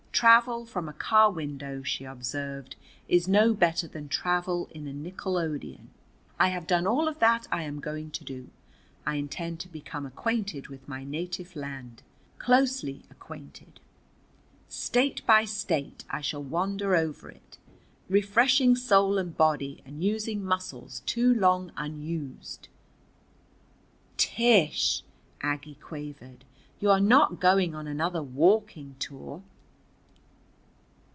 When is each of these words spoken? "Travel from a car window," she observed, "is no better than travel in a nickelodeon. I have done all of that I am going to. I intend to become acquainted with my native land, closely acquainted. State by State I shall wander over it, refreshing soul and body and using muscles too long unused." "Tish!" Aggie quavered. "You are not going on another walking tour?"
"Travel 0.13 0.67
from 0.67 0.87
a 0.87 0.93
car 0.93 1.31
window," 1.31 1.81
she 1.81 2.03
observed, 2.05 2.75
"is 3.07 3.27
no 3.27 3.55
better 3.55 3.87
than 3.87 4.07
travel 4.07 4.69
in 4.69 4.87
a 4.87 4.93
nickelodeon. 4.93 5.87
I 6.37 6.49
have 6.49 6.67
done 6.67 6.85
all 6.85 7.07
of 7.07 7.17
that 7.17 7.47
I 7.51 7.63
am 7.63 7.79
going 7.79 8.11
to. 8.11 8.49
I 9.03 9.15
intend 9.15 9.59
to 9.61 9.67
become 9.67 10.05
acquainted 10.05 10.67
with 10.67 10.87
my 10.87 11.03
native 11.03 11.55
land, 11.55 12.03
closely 12.37 13.03
acquainted. 13.09 13.79
State 14.69 15.25
by 15.25 15.43
State 15.45 16.03
I 16.07 16.21
shall 16.21 16.43
wander 16.43 16.95
over 16.95 17.27
it, 17.31 17.57
refreshing 18.07 18.75
soul 18.75 19.17
and 19.17 19.35
body 19.35 19.81
and 19.87 20.03
using 20.03 20.45
muscles 20.45 20.99
too 21.07 21.33
long 21.33 21.71
unused." 21.77 22.67
"Tish!" 24.17 25.01
Aggie 25.41 25.79
quavered. 25.81 26.45
"You 26.79 26.91
are 26.91 26.99
not 26.99 27.39
going 27.39 27.73
on 27.73 27.87
another 27.87 28.21
walking 28.21 28.95
tour?" 28.99 29.41